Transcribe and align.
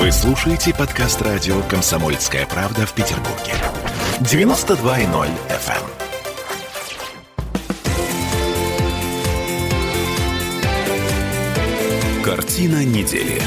Вы 0.00 0.10
слушаете 0.12 0.72
подкаст 0.72 1.20
радио 1.20 1.60
«Комсомольская 1.64 2.46
правда» 2.46 2.86
в 2.86 2.94
Петербурге. 2.94 3.52
92.0 4.20 5.28
FM. 5.50 5.84
Картина 12.24 12.82
недели. 12.82 13.42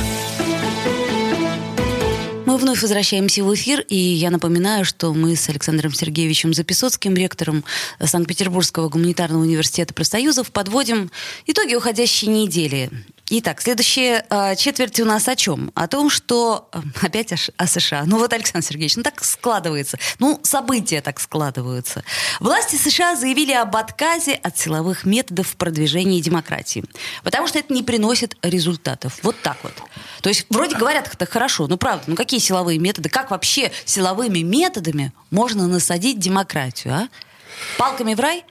Мы 2.45 2.57
вновь 2.57 2.83
возвращаемся 2.83 3.43
в 3.43 3.51
эфир, 3.55 3.79
и 3.89 3.95
я 3.95 4.29
напоминаю, 4.29 4.85
что 4.85 5.11
мы 5.11 5.35
с 5.35 5.49
Александром 5.49 5.91
Сергеевичем 5.91 6.53
Записоцким, 6.53 7.15
ректором 7.15 7.63
Санкт-Петербургского 7.99 8.89
гуманитарного 8.89 9.41
университета 9.41 9.95
профсоюзов, 9.95 10.51
подводим 10.51 11.09
итоги 11.47 11.73
уходящей 11.73 12.27
недели. 12.27 12.91
Итак, 13.29 13.61
следующая 13.61 14.25
э, 14.29 14.55
четверть 14.57 14.99
у 14.99 15.05
нас 15.05 15.29
о 15.29 15.35
чем? 15.37 15.71
О 15.75 15.87
том, 15.87 16.09
что... 16.09 16.69
Э, 16.73 16.79
опять 17.01 17.31
о, 17.31 17.37
о 17.55 17.67
США. 17.67 18.03
Ну 18.05 18.17
вот, 18.17 18.33
Александр 18.33 18.67
Сергеевич, 18.67 18.97
ну 18.97 19.03
так 19.03 19.23
складывается. 19.23 19.97
Ну, 20.19 20.41
события 20.43 21.01
так 21.01 21.21
складываются. 21.21 22.03
Власти 22.41 22.75
США 22.75 23.15
заявили 23.15 23.53
об 23.53 23.77
отказе 23.77 24.33
от 24.33 24.57
силовых 24.57 25.05
методов 25.05 25.47
в 25.47 25.55
продвижении 25.55 26.19
демократии. 26.19 26.83
Потому 27.23 27.47
что 27.47 27.59
это 27.59 27.73
не 27.73 27.81
приносит 27.81 28.35
результатов. 28.41 29.19
Вот 29.23 29.41
так 29.41 29.57
вот. 29.63 29.73
То 30.21 30.27
есть 30.27 30.45
вроде 30.49 30.75
говорят, 30.75 31.09
это 31.11 31.25
хорошо, 31.25 31.67
но 31.67 31.77
правда, 31.77 32.03
ну 32.07 32.15
какие 32.17 32.41
силовые 32.41 32.77
методы? 32.77 33.07
Как 33.07 33.31
вообще 33.31 33.71
силовыми 33.85 34.39
методами 34.39 35.13
можно 35.31 35.67
насадить 35.67 36.19
демократию, 36.19 36.93
а? 36.93 37.07
Палками 37.77 38.15
в 38.15 38.19
рай? 38.19 38.43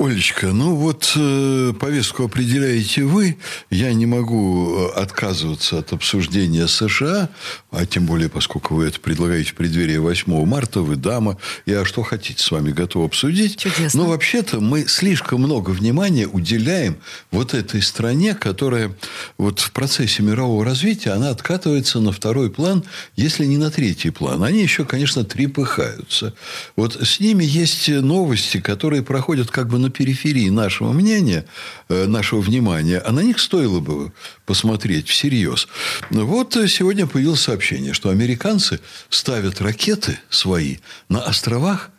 Олечка, 0.00 0.46
ну 0.46 0.76
вот 0.76 1.12
э, 1.14 1.74
повестку 1.78 2.24
определяете 2.24 3.04
вы. 3.04 3.36
Я 3.68 3.92
не 3.92 4.06
могу 4.06 4.74
э, 4.74 4.92
отказываться 4.92 5.78
от 5.78 5.92
обсуждения 5.92 6.68
США, 6.68 7.28
а 7.70 7.86
тем 7.86 8.06
более, 8.06 8.28
поскольку 8.28 8.74
вы 8.74 8.86
это 8.86 8.98
предлагаете 8.98 9.50
в 9.50 9.54
преддверии 9.54 9.96
8 9.96 10.44
марта, 10.44 10.80
вы 10.80 10.96
дама. 10.96 11.38
Я 11.66 11.84
что 11.84 12.02
хотите 12.02 12.42
с 12.42 12.50
вами 12.50 12.72
готов 12.72 13.06
обсудить. 13.06 13.58
Чудесно. 13.58 14.00
Но 14.00 14.08
вообще-то 14.08 14.60
мы 14.60 14.86
слишком 14.88 15.42
много 15.42 15.70
внимания 15.70 16.26
уделяем 16.26 16.96
вот 17.30 17.54
этой 17.54 17.80
стране, 17.82 18.34
которая 18.34 18.92
вот 19.38 19.60
в 19.60 19.70
процессе 19.70 20.22
мирового 20.22 20.64
развития, 20.64 21.10
она 21.10 21.30
откатывается 21.30 22.00
на 22.00 22.10
второй 22.12 22.50
план, 22.50 22.84
если 23.14 23.44
не 23.44 23.56
на 23.56 23.70
третий 23.70 24.10
план. 24.10 24.42
Они 24.42 24.62
еще, 24.62 24.84
конечно, 24.84 25.24
трепыхаются. 25.24 26.34
Вот 26.74 27.00
с 27.00 27.20
ними 27.20 27.44
есть 27.44 27.88
новости, 27.88 28.60
которые 28.60 29.02
проходят 29.02 29.50
как 29.50 29.68
бы 29.68 29.78
на 29.78 29.90
периферии 29.90 30.48
нашего 30.48 30.92
мнения, 30.92 31.44
э, 31.88 32.06
нашего 32.06 32.40
внимания, 32.40 32.98
а 32.98 33.12
на 33.12 33.20
них 33.20 33.38
стоило 33.38 33.78
бы 33.78 34.12
посмотреть 34.44 35.08
всерьез. 35.08 35.68
Вот 36.10 36.56
сегодня 36.66 37.06
появилось 37.06 37.40
сообщение, 37.60 37.92
что 37.92 38.08
американцы 38.08 38.80
ставят 39.10 39.60
ракеты 39.60 40.18
свои 40.30 40.78
на 41.10 41.22
островах, 41.22 41.90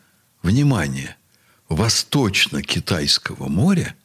внимание, 0.42 1.16
Восточно-Китайского 1.70 3.48
моря 3.48 3.96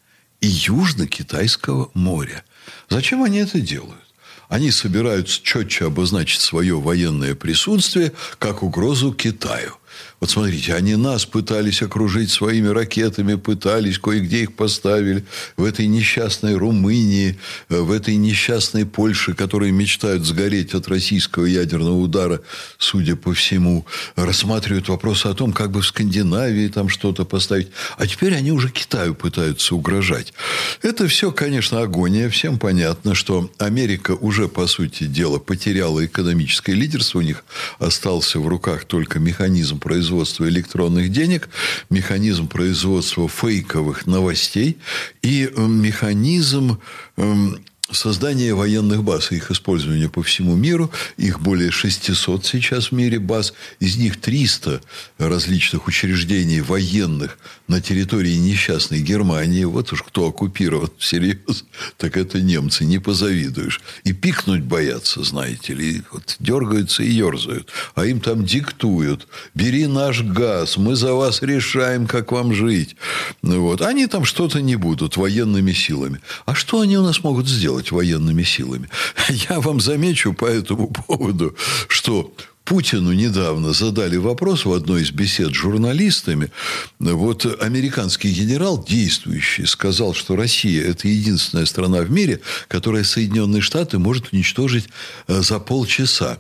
и 0.43 0.49
Южно-Китайского 0.49 1.91
моря. 1.95 2.45
Зачем 2.91 3.23
они 3.23 3.39
это 3.39 3.59
делают? 3.61 4.05
Они 4.51 4.71
собираются 4.71 5.43
четче 5.43 5.87
обозначить 5.87 6.43
свое 6.43 6.79
военное 6.79 7.35
присутствие 7.35 8.13
как 8.39 8.63
угрозу 8.63 9.15
Китаю– 9.15 9.79
вот 10.21 10.31
смотрите, 10.31 10.75
они 10.75 10.97
нас 10.97 11.27
пытались 11.27 11.83
окружить 11.83 12.31
своими 12.31 12.69
ракетами, 12.69 13.35
пытались, 13.35 13.99
кое-где 13.99 14.43
их 14.43 14.55
поставили. 14.55 15.25
В 15.57 15.65
этой 15.65 15.87
несчастной 15.87 16.55
Румынии, 16.55 17.39
э, 17.69 17.81
в 17.81 17.93
этой 17.93 18.17
несчастной 18.17 18.87
Польше, 18.87 19.35
которые 19.35 19.73
мечтают 19.73 20.25
сгореть 20.25 20.75
от 20.75 20.89
российского 20.89 21.45
ядерного 21.45 21.99
удара, 21.99 22.41
судя 22.79 23.15
по 23.15 23.35
всему, 23.35 23.87
рассматривают 24.17 24.89
вопросы 24.89 25.27
о 25.27 25.35
том, 25.35 25.53
как 25.53 25.71
бы 25.71 25.83
в 25.83 25.87
Скандинавии 25.87 26.69
там 26.69 26.89
что-то 26.89 27.25
поставить. 27.25 27.69
А 27.99 28.07
теперь 28.07 28.35
они 28.35 28.53
уже 28.53 28.71
Китаю 28.71 29.15
пытаются 29.15 29.75
угрожать. 29.75 30.33
Это 30.81 31.09
все, 31.09 31.31
конечно, 31.31 31.83
агония. 31.83 32.31
Всем 32.31 32.59
понятно, 32.59 33.15
что 33.15 33.51
Америка 33.59 34.13
уже, 34.13 34.49
по 34.49 34.67
сути 34.67 35.05
дела, 35.05 35.39
потеряла 35.39 36.07
экономическое 36.07 36.73
лидерство. 36.73 37.19
У 37.19 37.23
них 37.23 37.45
остался 37.79 38.41
в 38.41 38.49
руках 38.49 38.87
только 38.87 39.19
механизм 39.19 39.79
производства 39.87 40.49
электронных 40.49 41.13
денег, 41.13 41.49
механизм 41.91 42.49
производства 42.49 43.29
фейковых 43.29 44.09
новостей 44.09 44.79
и 45.23 45.49
э, 45.49 45.61
механизм 45.61 46.81
эм, 47.17 47.65
создание 47.93 48.55
военных 48.55 49.05
баз 49.05 49.31
их 49.33 49.51
использование 49.51 50.09
по 50.09 50.23
всему 50.23 50.57
миру. 50.57 50.91
Их 51.17 51.41
более 51.41 51.71
600 51.71 52.45
сейчас 52.45 52.91
в 52.91 52.93
мире 52.93 53.19
баз. 53.19 53.53
Из 53.81 53.97
них 53.97 54.21
300 54.21 54.81
различных 55.19 55.87
учреждений 55.87 56.61
военных 56.61 57.39
на 57.69 57.81
территории 57.81 58.35
несчастной 58.37 59.01
Германии. 59.01 59.65
Вот 59.65 59.93
уж 59.93 60.03
кто 60.03 60.27
оккупирован 60.29 60.91
всерьез, 60.99 61.65
так 61.97 62.17
это 62.17 62.41
немцы. 62.41 62.85
Не 62.85 62.99
позавидуешь. 62.99 63.81
И 64.05 64.13
пикнуть 64.13 64.63
боятся, 64.63 65.23
знаете 65.23 65.75
ли. 65.75 66.03
Вот 66.11 66.37
дергаются 66.41 67.03
и 67.03 67.11
ерзают. 67.11 67.71
А 67.95 68.05
им 68.05 68.21
там 68.21 68.45
диктуют. 68.45 69.29
Бери 69.55 69.87
наш 69.87 70.23
газ. 70.23 70.77
Мы 70.77 70.97
за 70.97 71.15
вас 71.15 71.43
решаем, 71.43 72.07
как 72.07 72.33
вам 72.33 72.55
жить. 72.55 72.97
Вот. 73.43 73.81
Они 73.83 74.07
там 74.07 74.25
что-то 74.25 74.61
не 74.61 74.77
будут 74.77 75.17
военными 75.17 75.73
силами. 75.73 76.21
А 76.47 76.55
что 76.55 76.81
они 76.81 76.99
у 76.99 77.03
нас 77.03 77.23
могут 77.23 77.49
сделать? 77.49 77.76
Делать 77.77 77.91
военными 77.91 78.43
силами. 78.43 78.89
Я 79.51 79.61
вам 79.61 79.81
замечу 79.81 80.33
по 80.33 80.47
этому 80.47 80.89
поводу, 80.89 81.55
что 81.89 82.33
Путину 82.65 83.13
недавно 83.13 83.73
задали 83.73 84.17
вопрос 84.17 84.65
в 84.65 84.73
одной 84.73 85.03
из 85.03 85.11
бесед 85.11 85.51
с 85.51 85.57
журналистами. 85.57 86.51
Вот 86.99 87.47
американский 87.63 88.33
генерал, 88.33 88.83
действующий, 88.83 89.67
сказал, 89.67 90.15
что 90.15 90.37
Россия– 90.37 90.85
это 90.91 91.07
единственная 91.07 91.67
страна 91.67 92.01
в 92.01 92.11
мире, 92.11 92.41
которая 92.69 93.05
Соединенные 93.05 93.63
Штаты 93.63 93.99
может 93.99 94.33
уничтожить 94.33 94.89
э, 95.29 95.43
за 95.43 95.61
полчаса. 95.61 96.39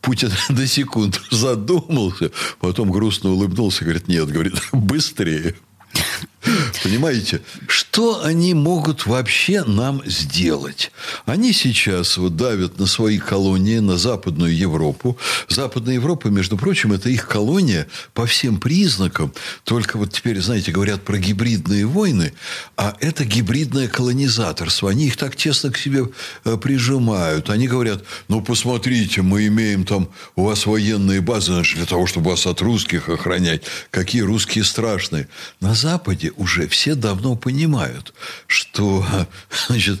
Путин 0.00 0.30
до 0.48 0.66
секунд 0.66 1.20
задумался, 1.30 2.30
потом 2.60 2.90
грустно 2.90 3.30
улыбнулся 3.30 3.84
говорит, 3.84 4.08
нет, 4.08 4.28
говорит, 4.28 4.54
быстрее. 4.72 5.54
Понимаете, 6.82 7.40
что 7.66 8.24
они 8.24 8.54
могут 8.54 9.06
вообще 9.06 9.64
нам 9.64 10.02
сделать? 10.06 10.90
Они 11.26 11.52
сейчас 11.52 12.16
вот 12.16 12.36
давят 12.36 12.78
на 12.78 12.86
свои 12.86 13.18
колонии, 13.18 13.78
на 13.78 13.96
Западную 13.96 14.56
Европу. 14.56 15.18
Западная 15.48 15.94
Европа, 15.94 16.28
между 16.28 16.56
прочим, 16.56 16.92
это 16.92 17.08
их 17.08 17.26
колония 17.26 17.86
по 18.14 18.26
всем 18.26 18.58
признакам. 18.58 19.32
Только 19.64 19.98
вот 19.98 20.12
теперь, 20.12 20.40
знаете, 20.40 20.72
говорят 20.72 21.02
про 21.02 21.18
гибридные 21.18 21.86
войны, 21.86 22.32
а 22.76 22.96
это 23.00 23.24
гибридное 23.24 23.88
колонизаторство. 23.88 24.90
Они 24.90 25.06
их 25.06 25.16
так 25.16 25.36
тесно 25.36 25.70
к 25.70 25.78
себе 25.78 26.08
э, 26.44 26.56
прижимают. 26.56 27.50
Они 27.50 27.68
говорят, 27.68 28.04
ну, 28.28 28.40
посмотрите, 28.40 29.22
мы 29.22 29.46
имеем 29.46 29.84
там, 29.84 30.08
у 30.36 30.44
вас 30.44 30.66
военные 30.66 31.20
базы, 31.20 31.52
значит, 31.52 31.76
для 31.76 31.86
того, 31.86 32.06
чтобы 32.06 32.30
вас 32.30 32.46
от 32.46 32.60
русских 32.60 33.08
охранять. 33.08 33.62
Какие 33.90 34.22
русские 34.22 34.64
страшные. 34.64 35.28
На 35.60 35.74
Западе 35.74 36.32
уже 36.38 36.66
все 36.68 36.94
давно 36.94 37.36
понимают, 37.36 38.14
что 38.46 39.04
значит, 39.66 40.00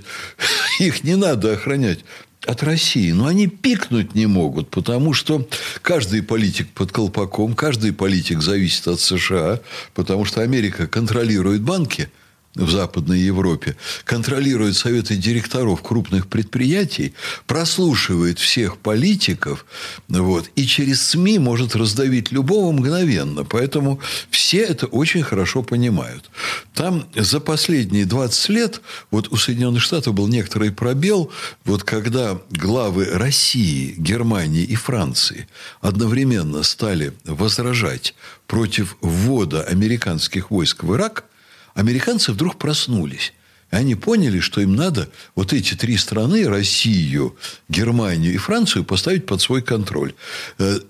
их 0.78 1.04
не 1.04 1.16
надо 1.16 1.52
охранять 1.52 2.00
от 2.46 2.62
России. 2.62 3.12
Но 3.12 3.26
они 3.26 3.48
пикнуть 3.48 4.14
не 4.14 4.26
могут, 4.26 4.70
потому 4.70 5.12
что 5.12 5.46
каждый 5.82 6.22
политик 6.22 6.68
под 6.70 6.92
колпаком, 6.92 7.54
каждый 7.54 7.92
политик 7.92 8.40
зависит 8.40 8.88
от 8.88 9.00
США, 9.00 9.60
потому 9.94 10.24
что 10.24 10.40
Америка 10.40 10.86
контролирует 10.86 11.60
банки– 11.60 12.08
в 12.58 12.70
Западной 12.70 13.20
Европе, 13.20 13.76
контролирует 14.04 14.76
советы 14.76 15.16
директоров 15.16 15.82
крупных 15.82 16.26
предприятий, 16.26 17.14
прослушивает 17.46 18.38
всех 18.38 18.78
политиков, 18.78 19.64
вот, 20.08 20.50
и 20.56 20.66
через 20.66 21.02
СМИ 21.02 21.38
может 21.38 21.76
раздавить 21.76 22.32
любого 22.32 22.72
мгновенно. 22.72 23.44
Поэтому 23.44 24.00
все 24.30 24.58
это 24.58 24.86
очень 24.86 25.22
хорошо 25.22 25.62
понимают. 25.62 26.30
Там 26.74 27.08
за 27.14 27.40
последние 27.40 28.04
20 28.04 28.48
лет 28.50 28.80
вот 29.10 29.28
у 29.28 29.36
Соединенных 29.36 29.82
Штатов 29.82 30.14
был 30.14 30.28
некоторый 30.28 30.72
пробел, 30.72 31.30
вот 31.64 31.84
когда 31.84 32.40
главы 32.50 33.06
России, 33.06 33.94
Германии 33.96 34.64
и 34.64 34.74
Франции 34.74 35.48
одновременно 35.80 36.62
стали 36.62 37.12
возражать 37.24 38.14
против 38.46 38.96
ввода 39.00 39.62
американских 39.62 40.50
войск 40.50 40.82
в 40.82 40.94
Ирак– 40.94 41.24
американцы 41.78 42.32
вдруг 42.32 42.58
проснулись. 42.58 43.32
И 43.70 43.76
они 43.76 43.94
поняли, 43.94 44.40
что 44.40 44.60
им 44.60 44.74
надо 44.74 45.08
вот 45.36 45.52
эти 45.52 45.74
три 45.74 45.96
страны, 45.96 46.48
Россию, 46.48 47.36
Германию 47.68 48.34
и 48.34 48.36
Францию, 48.36 48.84
поставить 48.84 49.26
под 49.26 49.40
свой 49.40 49.62
контроль. 49.62 50.14
Э, 50.58 50.80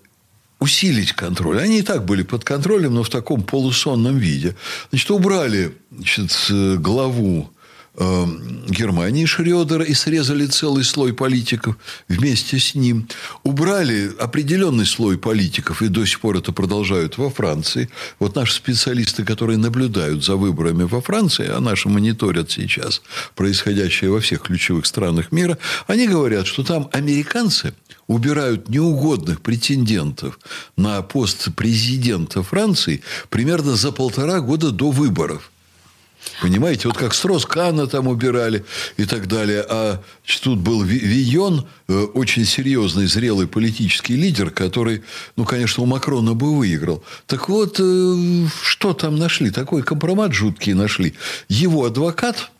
усилить 0.60 1.12
контроль. 1.12 1.60
Они 1.60 1.80
и 1.80 1.82
так 1.82 2.06
были 2.06 2.22
под 2.22 2.44
контролем, 2.44 2.94
но 2.94 3.02
в 3.02 3.10
таком 3.10 3.42
полусонном 3.42 4.16
виде. 4.16 4.56
Значит, 4.90 5.10
убрали 5.10 5.76
значит, 5.90 6.32
главу 6.80 7.50
э, 7.98 8.26
Германии 8.68 9.24
Шредера 9.24 9.84
и 9.84 9.94
срезали 9.94 10.46
целый 10.46 10.84
слой 10.84 11.12
политиков 11.12 11.76
вместе 12.08 12.58
с 12.58 12.74
ним. 12.74 13.08
Убрали 13.42 14.10
определенный 14.18 14.86
слой 14.86 15.18
политиков, 15.18 15.82
и 15.82 15.88
до 15.88 16.04
сих 16.06 16.20
пор 16.20 16.36
это 16.36 16.52
продолжают 16.52 17.18
во 17.18 17.30
Франции. 17.30 17.88
Вот 18.18 18.36
наши 18.36 18.54
специалисты, 18.54 19.24
которые 19.24 19.58
наблюдают 19.58 20.24
за 20.24 20.36
выборами 20.36 20.84
во 20.84 21.00
Франции, 21.00 21.48
а 21.48 21.60
наши 21.60 21.88
мониторят 21.88 22.50
сейчас 22.50 23.02
происходящее 23.34 24.10
во 24.10 24.20
всех 24.20 24.42
ключевых 24.42 24.86
странах 24.86 25.32
мира, 25.32 25.58
они 25.86 26.06
говорят, 26.06 26.46
что 26.46 26.62
там 26.62 26.88
американцы 26.92 27.74
убирают 28.06 28.68
неугодных 28.68 29.40
претендентов 29.40 30.38
на 30.76 31.02
пост 31.02 31.54
президента 31.54 32.42
Франции 32.42 33.02
примерно 33.28 33.76
за 33.76 33.92
полтора 33.92 34.40
года 34.40 34.70
до 34.70 34.90
выборов. 34.90 35.50
Понимаете, 36.40 36.88
вот 36.88 36.96
как 36.96 37.14
Строс-Кана 37.14 37.86
там 37.86 38.08
убирали 38.08 38.64
и 38.96 39.04
так 39.04 39.26
далее. 39.26 39.64
А 39.68 40.00
тут 40.42 40.58
был 40.58 40.82
Вийон, 40.82 41.66
э, 41.88 41.92
очень 42.14 42.44
серьезный, 42.44 43.06
зрелый 43.06 43.46
политический 43.46 44.16
лидер, 44.16 44.50
который, 44.50 45.02
ну, 45.36 45.44
конечно, 45.44 45.82
у 45.82 45.86
Макрона 45.86 46.34
бы 46.34 46.56
выиграл. 46.56 47.02
Так 47.26 47.48
вот, 47.48 47.80
э, 47.80 48.46
что 48.62 48.94
там 48.94 49.16
нашли? 49.16 49.50
Такой 49.50 49.82
компромат 49.82 50.32
жуткий 50.32 50.74
нашли. 50.74 51.14
Его 51.48 51.84
адвокат 51.84 52.50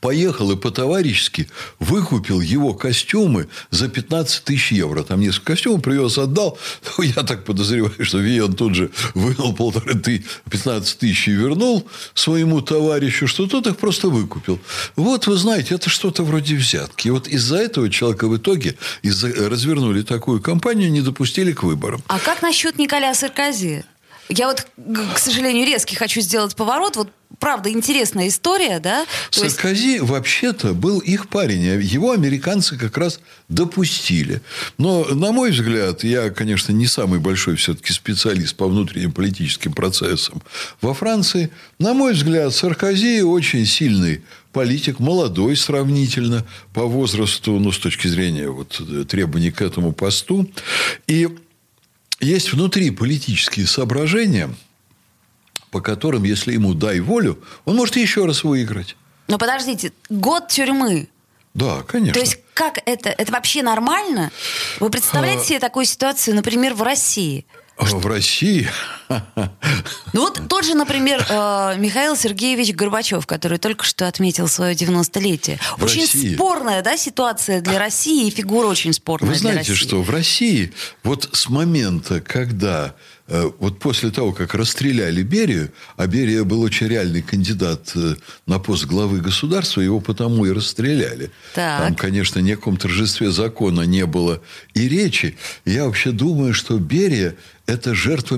поехал 0.00 0.50
и 0.52 0.56
по-товарищески 0.56 1.48
выкупил 1.78 2.40
его 2.40 2.74
костюмы 2.74 3.48
за 3.70 3.88
15 3.88 4.44
тысяч 4.44 4.72
евро. 4.72 5.02
Там 5.02 5.20
несколько 5.20 5.52
костюмов 5.52 5.82
привез, 5.82 6.18
отдал. 6.18 6.58
Ну, 6.98 7.04
я 7.04 7.22
так 7.22 7.44
подозреваю, 7.44 8.04
что 8.04 8.18
Вион 8.18 8.54
тут 8.54 8.74
же 8.74 8.90
вынул 9.14 9.54
полторы 9.54 9.94
ты, 9.94 10.24
15 10.50 10.98
тысяч 10.98 11.28
и 11.28 11.32
вернул 11.32 11.88
своему 12.14 12.60
товарищу, 12.60 13.26
что 13.26 13.46
тот 13.46 13.66
их 13.66 13.76
просто 13.76 14.08
выкупил. 14.08 14.58
Вот, 14.96 15.26
вы 15.26 15.36
знаете, 15.36 15.74
это 15.74 15.88
что-то 15.88 16.24
вроде 16.24 16.56
взятки. 16.56 17.08
И 17.08 17.10
вот 17.10 17.28
из-за 17.28 17.56
этого 17.56 17.88
человека 17.90 18.28
в 18.28 18.36
итоге 18.36 18.76
из 19.02 19.22
развернули 19.22 20.02
такую 20.02 20.40
кампанию, 20.40 20.90
не 20.90 21.00
допустили 21.00 21.52
к 21.52 21.62
выборам. 21.62 22.02
А 22.08 22.18
как 22.18 22.42
насчет 22.42 22.78
Николя 22.78 23.14
Саркози? 23.14 23.84
Я 24.30 24.46
вот, 24.46 24.66
к 25.14 25.18
сожалению, 25.18 25.66
резкий 25.66 25.96
хочу 25.96 26.20
сделать 26.20 26.54
поворот. 26.54 26.96
Вот 26.96 27.10
правда 27.40 27.70
интересная 27.70 28.28
история, 28.28 28.78
да? 28.78 29.04
Саркози 29.30 29.94
есть... 29.94 30.02
вообще-то 30.02 30.72
был 30.72 31.00
их 31.00 31.28
парень. 31.28 31.68
А 31.68 31.74
его 31.74 32.12
американцы 32.12 32.76
как 32.76 32.96
раз 32.96 33.20
допустили. 33.48 34.40
Но, 34.78 35.04
на 35.04 35.32
мой 35.32 35.50
взгляд, 35.50 36.04
я, 36.04 36.30
конечно, 36.30 36.72
не 36.72 36.86
самый 36.86 37.18
большой 37.18 37.56
все-таки 37.56 37.92
специалист 37.92 38.54
по 38.54 38.68
внутренним 38.68 39.10
политическим 39.10 39.72
процессам 39.72 40.42
во 40.80 40.94
Франции. 40.94 41.50
На 41.80 41.92
мой 41.92 42.12
взгляд, 42.12 42.54
Саркози 42.54 43.22
очень 43.22 43.66
сильный 43.66 44.22
политик, 44.52 45.00
молодой 45.00 45.56
сравнительно 45.56 46.46
по 46.72 46.84
возрасту, 46.84 47.58
ну, 47.58 47.72
с 47.72 47.78
точки 47.78 48.06
зрения 48.06 48.48
вот, 48.48 48.80
требований 49.08 49.50
к 49.50 49.60
этому 49.60 49.92
посту. 49.92 50.48
И 51.06 51.28
есть 52.20 52.52
внутри 52.52 52.90
политические 52.90 53.66
соображения, 53.66 54.50
по 55.70 55.80
которым, 55.80 56.24
если 56.24 56.52
ему 56.52 56.74
дай 56.74 57.00
волю, 57.00 57.42
он 57.64 57.76
может 57.76 57.96
еще 57.96 58.26
раз 58.26 58.44
выиграть. 58.44 58.96
Но 59.28 59.38
подождите, 59.38 59.92
год 60.08 60.48
тюрьмы. 60.48 61.08
Да, 61.54 61.82
конечно. 61.82 62.14
То 62.14 62.20
есть 62.20 62.38
как 62.54 62.78
это? 62.84 63.10
Это 63.10 63.32
вообще 63.32 63.62
нормально? 63.62 64.30
Вы 64.80 64.90
представляете 64.90 65.42
а... 65.42 65.44
себе 65.44 65.58
такую 65.58 65.84
ситуацию, 65.84 66.36
например, 66.36 66.74
в 66.74 66.82
России? 66.82 67.46
В 67.76 68.06
России? 68.06 68.68
Ну 70.12 70.20
вот 70.22 70.40
тот 70.48 70.64
же, 70.64 70.74
например, 70.74 71.24
э, 71.28 71.74
Михаил 71.78 72.16
Сергеевич 72.16 72.74
Горбачев, 72.74 73.26
который 73.26 73.58
только 73.58 73.84
что 73.84 74.06
отметил 74.06 74.48
свое 74.48 74.74
90-летие. 74.74 75.58
В 75.78 75.84
очень 75.84 76.02
России. 76.02 76.34
спорная 76.34 76.82
да, 76.82 76.96
ситуация 76.96 77.60
для 77.60 77.78
России, 77.78 78.28
и 78.28 78.30
фигура 78.30 78.66
очень 78.66 78.92
спорная 78.92 79.30
Вы 79.30 79.38
знаете, 79.38 79.74
что 79.74 80.02
в 80.02 80.10
России 80.10 80.72
вот 81.02 81.28
с 81.32 81.48
момента, 81.48 82.20
когда 82.20 82.94
Э, 83.30 83.48
вот 83.60 83.78
после 83.78 84.10
того, 84.10 84.32
как 84.32 84.54
расстреляли 84.54 85.22
Берию, 85.22 85.70
а 85.96 86.08
Берия 86.08 86.42
был 86.42 86.62
очень 86.62 86.88
реальный 86.88 87.22
кандидат 87.22 87.92
э, 87.94 88.16
на 88.46 88.58
пост 88.58 88.86
главы 88.86 89.20
государства, 89.20 89.80
его 89.80 90.00
потому 90.00 90.46
и 90.46 90.50
расстреляли. 90.50 91.30
Так. 91.54 91.80
Там, 91.80 91.94
конечно, 91.94 92.40
ни 92.40 92.50
о 92.50 92.56
каком 92.56 92.76
торжестве 92.76 93.30
закона 93.30 93.82
не 93.82 94.04
было 94.04 94.42
и 94.74 94.88
речи. 94.88 95.38
Я 95.64 95.86
вообще 95.86 96.10
думаю, 96.10 96.54
что 96.54 96.76
Берия 96.78 97.36
это 97.66 97.94
жертва 97.94 98.34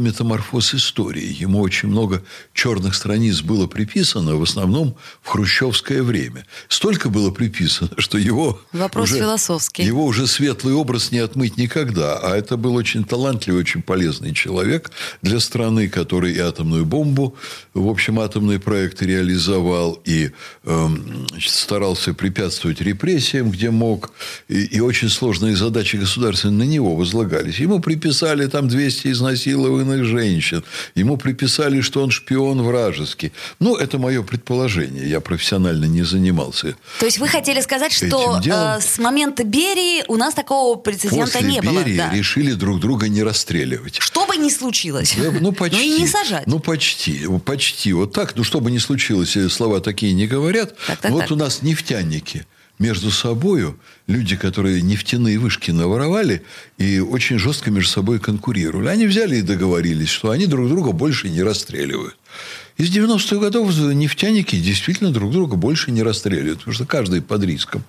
метаморфоз 0.62 0.74
истории. 0.74 1.42
Ему 1.42 1.60
очень 1.60 1.88
много 1.88 2.22
черных 2.54 2.94
страниц 2.94 3.40
было 3.42 3.66
приписано, 3.66 4.36
в 4.36 4.42
основном 4.42 4.94
в 5.22 5.28
хрущевское 5.28 6.02
время. 6.02 6.44
Столько 6.68 7.10
было 7.10 7.30
приписано, 7.30 7.90
что 7.98 8.18
его... 8.18 8.60
Вопрос 8.72 9.10
уже, 9.10 9.18
философский. 9.18 9.84
Его 9.84 10.04
уже 10.04 10.26
светлый 10.26 10.74
образ 10.74 11.12
не 11.12 11.18
отмыть 11.18 11.56
никогда. 11.56 12.18
А 12.18 12.36
это 12.36 12.56
был 12.56 12.74
очень 12.74 13.04
талантливый, 13.04 13.60
очень 13.60 13.82
полезный 13.82 14.34
человек 14.34 14.90
для 15.22 15.40
страны, 15.40 15.88
который 15.88 16.32
и 16.32 16.38
атомную 16.38 16.84
бомбу, 16.84 17.34
в 17.74 17.88
общем, 17.88 18.18
атомный 18.18 18.58
проект 18.58 19.02
реализовал, 19.02 20.00
и 20.08 20.30
э, 20.64 20.88
старался 21.40 22.14
препятствовать 22.14 22.80
репрессиям, 22.80 23.50
где 23.50 23.70
мог. 23.70 24.10
И, 24.48 24.64
и 24.76 24.80
очень 24.80 25.08
сложные 25.08 25.56
задачи 25.56 25.96
государственные 25.96 26.66
на 26.66 26.70
него 26.70 26.96
возлагались. 26.96 27.60
Ему 27.60 27.80
приписали 27.80 28.46
там 28.46 28.68
200 28.68 29.08
из 29.08 29.22
изнасилованных 29.22 30.04
женщин. 30.04 30.51
Ему 30.94 31.16
приписали, 31.16 31.80
что 31.80 32.02
он 32.02 32.10
шпион 32.10 32.62
вражеский. 32.62 33.32
Ну, 33.60 33.76
это 33.76 33.98
мое 33.98 34.22
предположение. 34.22 35.08
Я 35.08 35.20
профессионально 35.20 35.86
не 35.86 36.02
занимался. 36.02 36.76
То 37.00 37.06
есть 37.06 37.18
вы 37.18 37.28
хотели 37.28 37.60
сказать, 37.60 37.92
что 37.92 38.40
э, 38.44 38.80
с 38.80 38.98
момента 38.98 39.44
Берии 39.44 40.04
у 40.08 40.16
нас 40.16 40.34
такого 40.34 40.76
прецедента 40.76 41.32
После 41.32 41.42
не 41.42 41.60
Берии 41.60 41.68
было? 41.68 41.82
Берии 41.82 41.96
да. 41.96 42.10
решили 42.12 42.52
друг 42.52 42.80
друга 42.80 43.08
не 43.08 43.22
расстреливать. 43.22 43.98
Что 44.00 44.26
бы 44.26 44.36
ни 44.36 44.48
случилось. 44.48 45.14
Да, 45.16 45.30
ну, 45.40 45.52
почти. 45.52 45.72
Ну, 45.82 45.96
и 45.96 46.00
не 46.00 46.06
сажать. 46.06 46.46
Ну, 46.46 46.58
почти. 46.60 47.26
Почти. 47.44 47.92
Вот 47.92 48.12
так. 48.12 48.36
Ну, 48.36 48.44
что 48.44 48.60
бы 48.60 48.70
ни 48.70 48.78
случилось, 48.78 49.36
слова 49.50 49.80
такие 49.80 50.12
не 50.12 50.26
говорят. 50.26 50.76
Так, 50.86 51.00
так, 51.00 51.10
вот 51.10 51.22
так. 51.22 51.30
у 51.30 51.36
нас 51.36 51.62
нефтяники 51.62 52.46
между 52.78 53.10
собою 53.10 53.78
люди, 54.06 54.36
которые 54.36 54.82
нефтяные 54.82 55.38
вышки 55.38 55.70
наворовали 55.70 56.42
и 56.78 57.00
очень 57.00 57.38
жестко 57.38 57.70
между 57.70 57.90
собой 57.90 58.18
конкурировали. 58.18 58.88
Они 58.88 59.06
взяли 59.06 59.36
и 59.36 59.42
договорились, 59.42 60.08
что 60.08 60.30
они 60.30 60.46
друг 60.46 60.68
друга 60.68 60.92
больше 60.92 61.28
не 61.28 61.42
расстреливают. 61.42 62.16
Из 62.78 62.90
90-х 62.90 63.36
годов 63.36 63.70
нефтяники 63.76 64.56
действительно 64.56 65.12
друг 65.12 65.30
друга 65.30 65.56
больше 65.56 65.90
не 65.90 66.02
расстреливают, 66.02 66.60
потому 66.60 66.74
что 66.74 66.86
каждый 66.86 67.20
под 67.20 67.44
риском. 67.44 67.84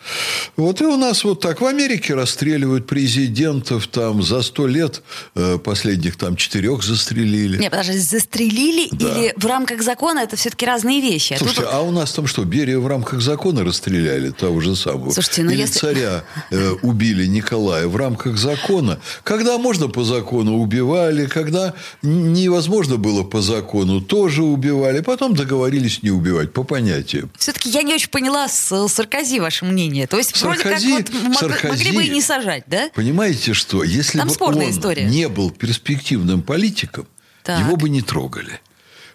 Вот 0.57 0.81
и 0.81 0.85
у 0.85 0.97
нас 0.97 1.23
вот 1.23 1.39
так. 1.39 1.61
В 1.61 1.65
Америке 1.65 2.13
расстреливают 2.13 2.85
президентов 2.85 3.87
там 3.87 4.21
за 4.21 4.41
сто 4.41 4.67
лет 4.67 5.01
э, 5.35 5.57
последних 5.57 6.17
там 6.17 6.35
четырех 6.35 6.83
застрелили. 6.83 7.57
Не, 7.57 7.69
подожди, 7.69 7.97
застрелили 7.97 8.89
да. 8.91 9.07
или 9.07 9.33
в 9.37 9.45
рамках 9.45 9.81
закона 9.81 10.19
это 10.19 10.35
все-таки 10.35 10.65
разные 10.65 11.01
вещи? 11.01 11.33
А 11.33 11.37
Слушайте, 11.37 11.61
тут... 11.61 11.69
а 11.71 11.81
у 11.81 11.91
нас 11.91 12.11
там 12.11 12.27
что, 12.27 12.43
Берия 12.43 12.77
в 12.77 12.87
рамках 12.87 13.21
закона 13.21 13.63
расстреляли 13.63 14.31
того 14.31 14.59
же 14.59 14.75
самого? 14.75 15.11
Слушайте, 15.11 15.43
ну 15.43 15.51
или 15.51 15.61
если... 15.61 15.79
царя 15.79 16.23
э, 16.51 16.71
убили 16.81 17.25
Николая 17.25 17.87
в 17.87 17.95
рамках 17.95 18.37
закона? 18.37 18.99
Когда 19.23 19.57
можно 19.57 19.87
по 19.87 20.03
закону 20.03 20.59
убивали, 20.59 21.25
когда 21.25 21.73
невозможно 22.01 22.97
было 22.97 23.23
по 23.23 23.41
закону 23.41 24.01
тоже 24.01 24.32
убивали 24.41 24.63
убивали, 24.73 25.01
потом 25.01 25.35
договорились 25.35 26.03
не 26.03 26.11
убивать, 26.11 26.53
по 26.53 26.63
понятию. 26.63 27.29
Все-таки 27.37 27.69
я 27.69 27.83
не 27.83 27.93
очень 27.93 28.09
поняла 28.09 28.47
с 28.47 28.87
Саркози 28.87 29.39
ваше 29.39 29.65
мнение. 29.65 30.07
То 30.07 30.17
есть, 30.17 30.35
Саркози, 30.35 30.87
вроде 30.91 31.03
как 31.03 31.21
вот 31.23 31.37
Саркози, 31.37 31.67
могли 31.67 31.91
бы 31.91 32.03
и 32.05 32.09
не 32.09 32.21
сажать, 32.21 32.63
да? 32.67 32.89
Понимаете, 32.93 33.53
что 33.53 33.83
если 33.83 34.19
Там 34.19 34.27
бы 34.27 34.35
он 34.39 34.69
история. 34.69 35.05
не 35.05 35.27
был 35.29 35.51
перспективным 35.51 36.41
политиком, 36.41 37.07
так. 37.43 37.59
его 37.59 37.75
бы 37.75 37.89
не 37.89 38.01
трогали 38.01 38.59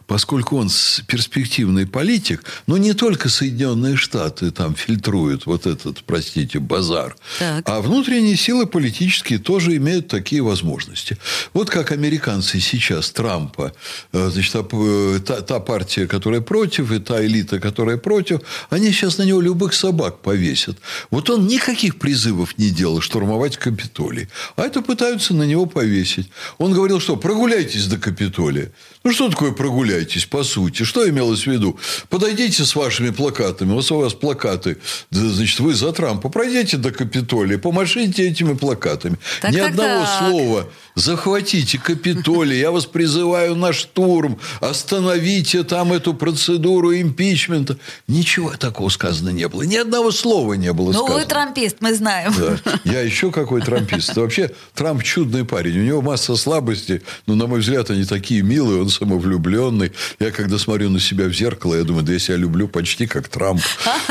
поскольку 0.08 0.56
он 0.56 0.70
перспективный 1.06 1.86
политик, 1.86 2.42
но 2.66 2.78
не 2.78 2.94
только 2.94 3.28
Соединенные 3.28 3.96
Штаты 3.96 4.50
там 4.50 4.74
фильтруют 4.74 5.46
вот 5.46 5.66
этот, 5.66 6.02
простите, 6.04 6.58
базар, 6.58 7.14
так. 7.38 7.68
а 7.68 7.80
внутренние 7.80 8.36
силы 8.36 8.66
политические 8.66 9.38
тоже 9.38 9.76
имеют 9.76 10.08
такие 10.08 10.42
возможности. 10.42 11.18
Вот 11.52 11.68
как 11.68 11.92
американцы 11.92 12.58
сейчас 12.58 13.10
Трампа, 13.10 13.74
э, 14.12 14.30
значит, 14.32 14.54
э, 14.72 15.20
та, 15.24 15.42
та 15.42 15.60
партия, 15.60 16.06
которая 16.06 16.40
против, 16.40 16.90
и 16.90 16.98
та 16.98 17.24
элита, 17.24 17.60
которая 17.60 17.98
против, 17.98 18.40
они 18.70 18.90
сейчас 18.92 19.18
на 19.18 19.24
него 19.24 19.42
любых 19.42 19.74
собак 19.74 20.22
повесят. 20.22 20.78
Вот 21.10 21.28
он 21.28 21.46
никаких 21.46 21.98
призывов 21.98 22.56
не 22.56 22.70
делал 22.70 23.02
штурмовать 23.02 23.58
Капитолий. 23.58 24.28
А 24.56 24.62
это 24.62 24.80
пытаются 24.80 25.34
на 25.34 25.42
него 25.42 25.66
повесить. 25.66 26.30
Он 26.56 26.72
говорил, 26.72 26.98
что 26.98 27.16
прогуляйтесь 27.16 27.86
до 27.86 27.98
Капитолия. 27.98 28.72
Ну, 29.04 29.12
что 29.12 29.28
такое 29.28 29.52
прогуляйтесь, 29.98 30.26
по 30.26 30.44
сути? 30.44 30.84
Что 30.84 31.08
имелось 31.08 31.44
в 31.44 31.46
виду? 31.46 31.78
Подойдите 32.08 32.64
с 32.64 32.76
вашими 32.76 33.10
плакатами. 33.10 33.72
Вот 33.72 33.90
у 33.90 33.98
вас 33.98 34.14
плакаты. 34.14 34.76
Значит, 35.10 35.60
вы 35.60 35.74
за 35.74 35.92
Трампа. 35.92 36.28
Пройдите 36.28 36.76
до 36.76 36.90
Капитолия, 36.90 37.58
помашите 37.58 38.28
этими 38.28 38.54
плакатами. 38.54 39.16
Так, 39.40 39.52
Ни 39.52 39.58
так, 39.58 39.70
одного 39.70 40.04
так. 40.04 40.18
слова 40.18 40.68
захватите 40.98 41.78
Капитолий, 41.78 42.58
я 42.58 42.70
вас 42.70 42.86
призываю 42.86 43.54
на 43.54 43.72
штурм, 43.72 44.38
остановите 44.60 45.62
там 45.62 45.92
эту 45.92 46.14
процедуру 46.14 46.94
импичмента. 46.94 47.78
Ничего 48.06 48.56
такого 48.56 48.88
сказано 48.88 49.30
не 49.30 49.48
было. 49.48 49.62
Ни 49.62 49.76
одного 49.76 50.10
слова 50.10 50.54
не 50.54 50.72
было 50.72 50.86
ну, 50.86 50.92
сказано. 50.92 51.14
Ну, 51.14 51.20
вы 51.20 51.26
трампист, 51.26 51.76
мы 51.80 51.94
знаем. 51.94 52.34
Да. 52.36 52.58
Я 52.84 53.00
еще 53.00 53.30
какой 53.30 53.62
трампист. 53.62 54.16
Вообще, 54.16 54.50
Трамп 54.74 55.02
чудный 55.02 55.44
парень. 55.44 55.78
У 55.78 55.82
него 55.82 56.02
масса 56.02 56.36
слабостей, 56.36 57.02
но, 57.26 57.34
на 57.34 57.46
мой 57.46 57.60
взгляд, 57.60 57.90
они 57.90 58.04
такие 58.04 58.42
милые, 58.42 58.82
он 58.82 58.88
самовлюбленный. 58.88 59.92
Я, 60.18 60.30
когда 60.30 60.58
смотрю 60.58 60.90
на 60.90 61.00
себя 61.00 61.26
в 61.26 61.32
зеркало, 61.32 61.76
я 61.76 61.84
думаю, 61.84 62.04
да 62.04 62.12
я 62.12 62.18
себя 62.18 62.36
люблю 62.36 62.68
почти 62.68 63.06
как 63.06 63.28
Трамп. 63.28 63.62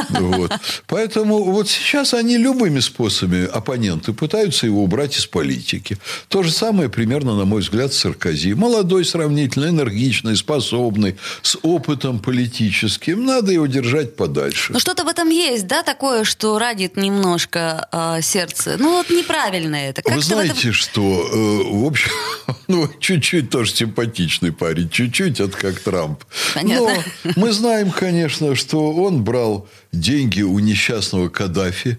Вот. 0.10 0.52
Поэтому 0.88 1.44
вот 1.44 1.70
сейчас 1.70 2.14
они 2.14 2.38
любыми 2.38 2.80
способами, 2.80 3.46
оппоненты, 3.46 4.14
пытаются 4.14 4.66
его 4.66 4.84
убрать 4.84 5.18
из 5.18 5.26
политики. 5.26 5.98
То 6.28 6.44
же 6.44 6.52
самое 6.52 6.77
примерно, 6.86 7.36
на 7.36 7.46
мой 7.46 7.62
взгляд, 7.62 7.94
Саркози. 7.94 8.54
Молодой, 8.54 9.04
сравнительно 9.04 9.66
энергичный, 9.66 10.36
способный, 10.36 11.18
с 11.42 11.58
опытом 11.62 12.20
политическим. 12.20 13.26
Надо 13.26 13.52
его 13.52 13.66
держать 13.68 14.16
подальше. 14.16 14.74
Ну, 14.74 14.80
что-то 14.80 15.04
в 15.04 15.08
этом 15.08 15.30
есть, 15.30 15.68
да, 15.68 15.84
такое, 15.84 16.24
что 16.24 16.58
радит 16.60 16.96
немножко 16.98 17.88
э, 17.92 18.22
сердце. 18.22 18.76
Ну, 18.78 18.98
вот 18.98 19.10
неправильно 19.10 19.76
это. 19.76 20.02
Как 20.02 20.16
Вы 20.16 20.22
знаете, 20.22 20.54
этом... 20.54 20.74
что, 20.74 21.02
э, 21.02 21.76
в 21.76 21.86
общем, 21.86 22.12
ну, 22.68 22.90
чуть-чуть 23.00 23.50
тоже 23.50 23.74
симпатичный 23.74 24.52
парень, 24.52 24.90
чуть-чуть 24.90 25.40
это 25.40 25.58
как 25.58 25.80
Трамп. 25.80 26.24
Понятно. 26.54 27.04
Но 27.24 27.32
мы 27.36 27.52
знаем, 27.52 27.92
конечно, 27.92 28.56
что 28.56 28.92
он 28.92 29.24
брал 29.24 29.68
деньги 29.92 30.42
у 30.42 30.60
несчастного 30.60 31.30
Каддафи, 31.30 31.98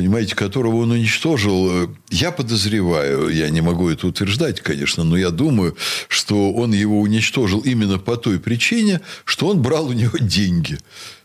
понимаете, 0.00 0.34
которого 0.34 0.76
он 0.76 0.92
уничтожил. 0.92 1.90
Я 2.08 2.30
подозреваю, 2.30 3.28
я 3.28 3.50
не 3.50 3.60
могу 3.60 3.90
это 3.90 4.06
утверждать, 4.06 4.62
конечно, 4.62 5.04
но 5.04 5.14
я 5.18 5.30
думаю, 5.30 5.76
что 6.08 6.52
он 6.52 6.72
его 6.72 7.00
уничтожил 7.00 7.60
именно 7.60 7.98
по 7.98 8.16
той 8.16 8.38
причине, 8.38 9.02
что 9.26 9.48
он 9.48 9.60
брал 9.60 9.88
у 9.88 9.92
него 9.92 10.16
деньги. 10.20 10.78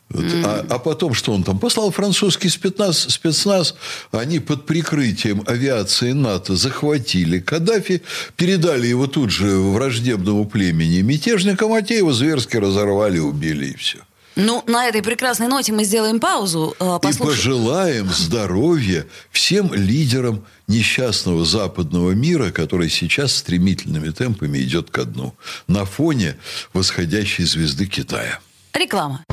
Mm. 0.10 0.44
А, 0.46 0.65
а 0.70 0.79
потом, 0.79 1.13
что 1.13 1.32
он 1.32 1.44
там 1.44 1.58
послал 1.58 1.89
французский 1.91 2.50
спецназ, 2.50 3.00
спецназ, 3.00 3.75
они 4.12 4.39
под 4.39 4.65
прикрытием 4.65 5.41
авиации 5.48 6.12
НАТО 6.12 6.58
захватили 6.58 7.39
Каддафи, 7.39 8.01
передали 8.36 8.88
его 8.88 9.08
тут 9.08 9.32
же 9.32 9.58
враждебному 9.58 10.46
племени 10.46 11.00
мятежникам, 11.01 11.72
а 11.72 11.82
те 11.82 11.98
его 12.00 12.12
зверски 12.12 12.58
разорвали, 12.58 13.20
убили 13.20 13.67
и 13.67 13.75
все. 13.77 14.00
Ну, 14.36 14.63
на 14.68 14.88
этой 14.88 15.01
прекрасной 15.01 15.48
ноте 15.48 15.72
мы 15.72 15.86
сделаем 15.86 16.20
паузу. 16.20 16.75
Послуш... 16.77 17.15
И 17.15 17.24
пожелаем 17.24 18.10
здоровья 18.10 19.06
всем 19.32 19.74
лидерам 19.74 20.46
несчастного 20.68 21.46
западного 21.46 22.12
мира, 22.12 22.51
который 22.51 22.89
сейчас 22.89 23.34
стремительными 23.34 24.10
темпами 24.10 24.58
идет 24.60 24.89
ко 24.89 25.06
дну 25.06 25.34
на 25.68 25.86
фоне 25.86 26.36
восходящей 26.74 27.46
звезды 27.46 27.86
Китая. 27.86 28.39
Реклама. 28.74 29.24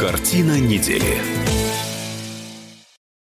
Картина 0.00 0.58
недели. 0.58 1.39